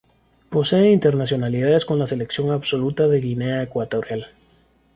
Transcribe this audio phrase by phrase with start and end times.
[0.49, 4.29] Posee internacionalidades con la selección absoluta de Guinea Ecuatorial.